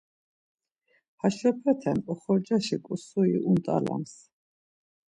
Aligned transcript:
Haşopete 1.19 1.91
oxorcaşi 2.11 2.77
ǩusuri, 2.85 3.37
unt̆alams. 3.49 4.13